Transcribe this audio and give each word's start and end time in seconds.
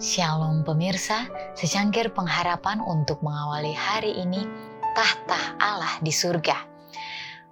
Shalom 0.00 0.64
pemirsa, 0.64 1.28
secangkir 1.52 2.16
pengharapan 2.16 2.80
untuk 2.80 3.20
mengawali 3.20 3.76
hari 3.76 4.16
ini 4.16 4.40
tahta 4.96 5.36
Allah 5.60 6.00
di 6.00 6.08
surga. 6.08 6.56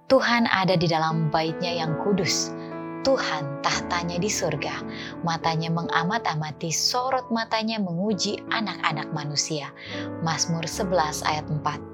Tuhan 0.09 0.49
ada 0.49 0.73
di 0.73 0.89
dalam 0.89 1.29
baitnya 1.29 1.69
yang 1.69 2.01
kudus. 2.01 2.49
Tuhan 3.05 3.61
tahtanya 3.61 4.17
di 4.17 4.25
surga, 4.25 4.81
matanya 5.21 5.69
mengamat-amati, 5.69 6.73
sorot 6.73 7.29
matanya 7.29 7.77
menguji 7.77 8.41
anak-anak 8.49 9.13
manusia. 9.13 9.69
Mazmur 10.25 10.65
11 10.65 11.21
ayat 11.21 11.45
4. 11.45 11.90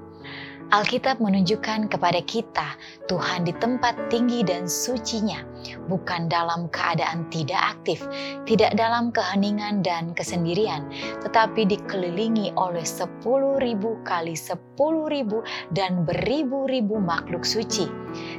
Alkitab 0.68 1.16
menunjukkan 1.24 1.88
kepada 1.88 2.20
kita 2.28 2.76
Tuhan 3.08 3.48
di 3.48 3.56
tempat 3.56 3.96
tinggi 4.12 4.44
dan 4.44 4.68
sucinya, 4.68 5.40
bukan 5.88 6.28
dalam 6.28 6.68
keadaan 6.68 7.24
tidak 7.32 7.72
aktif, 7.72 8.04
tidak 8.44 8.76
dalam 8.76 9.08
keheningan 9.08 9.80
dan 9.80 10.12
kesendirian, 10.12 10.84
tetapi 11.24 11.64
dikelilingi 11.64 12.52
oleh 12.60 12.84
sepuluh 12.84 13.56
ribu 13.56 13.96
kali 14.04 14.36
sepuluh 14.36 15.08
ribu 15.08 15.40
dan 15.72 16.04
beribu-ribu 16.04 17.00
makhluk 17.00 17.48
suci. 17.48 17.88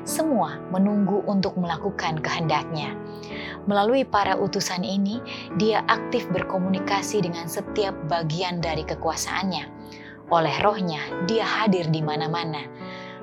Semua 0.05 0.61
menunggu 0.69 1.25
untuk 1.25 1.57
melakukan 1.57 2.21
kehendaknya. 2.21 2.93
Melalui 3.65 4.05
para 4.05 4.37
utusan 4.37 4.85
ini, 4.85 5.17
dia 5.57 5.81
aktif 5.89 6.29
berkomunikasi 6.29 7.25
dengan 7.25 7.49
setiap 7.49 7.97
bagian 8.05 8.61
dari 8.61 8.85
kekuasaannya 8.85 9.78
oleh 10.29 10.53
rohnya, 10.61 11.01
dia 11.25 11.45
hadir 11.45 11.89
di 11.89 12.01
mana-mana. 12.01 12.65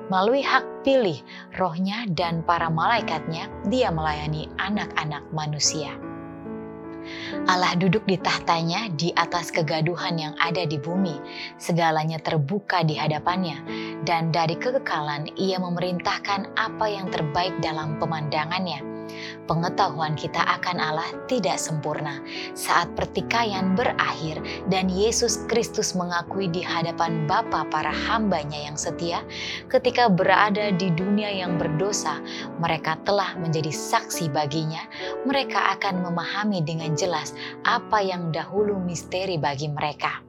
Melalui 0.07 0.39
hak 0.39 0.87
pilih 0.87 1.19
rohnya 1.59 2.07
dan 2.07 2.39
para 2.43 2.71
malaikatnya, 2.71 3.51
dia 3.67 3.91
melayani 3.91 4.47
anak-anak 4.55 5.23
manusia. 5.35 5.91
Allah 7.47 7.71
duduk 7.79 8.03
di 8.03 8.19
tahtanya 8.19 8.91
di 8.91 9.15
atas 9.15 9.51
kegaduhan 9.51 10.19
yang 10.19 10.35
ada 10.43 10.67
di 10.67 10.75
bumi. 10.75 11.15
Segalanya 11.55 12.19
terbuka 12.19 12.83
di 12.83 12.99
hadapannya, 12.99 13.63
dan 14.03 14.31
dari 14.31 14.59
kekekalan 14.59 15.31
ia 15.39 15.59
memerintahkan 15.59 16.55
apa 16.59 16.85
yang 16.87 17.07
terbaik 17.07 17.55
dalam 17.63 17.95
pemandangannya 17.99 18.96
Pengetahuan 19.47 20.19
kita 20.19 20.43
akan 20.43 20.77
Allah 20.77 21.07
tidak 21.31 21.55
sempurna 21.55 22.19
saat 22.51 22.91
pertikaian 22.99 23.79
berakhir 23.79 24.43
dan 24.67 24.91
Yesus 24.91 25.47
Kristus 25.47 25.95
mengakui 25.95 26.51
di 26.51 26.59
hadapan 26.59 27.23
Bapa 27.31 27.63
para 27.71 27.95
hambanya 27.95 28.59
yang 28.59 28.75
setia 28.75 29.23
ketika 29.71 30.11
berada 30.11 30.75
di 30.75 30.91
dunia 30.91 31.31
yang 31.31 31.55
berdosa, 31.55 32.19
mereka 32.59 32.99
telah 33.07 33.39
menjadi 33.39 33.71
saksi 33.71 34.27
baginya, 34.35 34.83
mereka 35.23 35.79
akan 35.79 36.03
memahami 36.03 36.59
dengan 36.67 36.91
jelas 36.99 37.31
apa 37.63 38.03
yang 38.03 38.35
dahulu 38.35 38.75
misteri 38.83 39.39
bagi 39.39 39.71
mereka. 39.71 40.26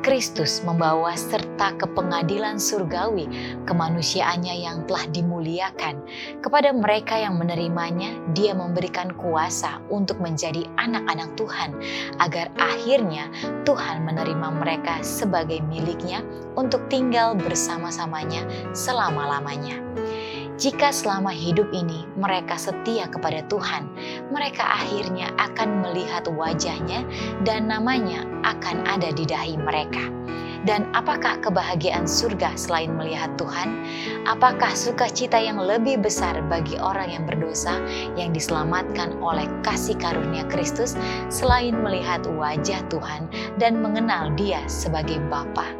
Kristus 0.00 0.64
membawa 0.64 1.12
serta 1.12 1.76
kepengadilan 1.76 2.56
surgawi 2.56 3.28
kemanusiaannya 3.68 4.64
yang 4.64 4.88
telah 4.88 5.04
dimuliakan. 5.12 6.00
Kepada 6.40 6.72
mereka 6.72 7.20
yang 7.20 7.36
menerimanya, 7.36 8.16
dia 8.32 8.56
memberikan 8.56 9.12
kuasa 9.20 9.76
untuk 9.92 10.16
menjadi 10.22 10.64
anak-anak 10.80 11.36
Tuhan, 11.36 11.76
agar 12.16 12.48
akhirnya 12.56 13.28
Tuhan 13.68 14.08
menerima 14.08 14.48
mereka 14.56 15.04
sebagai 15.04 15.60
miliknya 15.68 16.24
untuk 16.56 16.80
tinggal 16.88 17.36
bersama-samanya 17.36 18.48
selama-lamanya. 18.72 19.89
Jika 20.60 20.92
selama 20.92 21.32
hidup 21.32 21.72
ini 21.72 22.04
mereka 22.20 22.60
setia 22.60 23.08
kepada 23.08 23.40
Tuhan, 23.48 23.88
mereka 24.28 24.60
akhirnya 24.60 25.32
akan 25.40 25.80
melihat 25.80 26.28
wajahnya 26.28 27.00
dan 27.48 27.64
namanya 27.72 28.28
akan 28.44 28.84
ada 28.84 29.08
di 29.08 29.24
dahi 29.24 29.56
mereka. 29.56 30.12
Dan 30.68 30.92
apakah 30.92 31.40
kebahagiaan 31.40 32.04
surga 32.04 32.60
selain 32.60 32.92
melihat 32.92 33.32
Tuhan? 33.40 33.72
Apakah 34.28 34.76
sukacita 34.76 35.40
yang 35.40 35.56
lebih 35.56 36.04
besar 36.04 36.36
bagi 36.52 36.76
orang 36.76 37.08
yang 37.08 37.24
berdosa 37.24 37.80
yang 38.20 38.36
diselamatkan 38.36 39.16
oleh 39.24 39.48
kasih 39.64 39.96
karunia 39.96 40.44
Kristus 40.52 40.92
selain 41.32 41.72
melihat 41.80 42.28
wajah 42.36 42.84
Tuhan 42.92 43.32
dan 43.56 43.80
mengenal 43.80 44.36
Dia 44.36 44.60
sebagai 44.68 45.24
Bapa? 45.32 45.79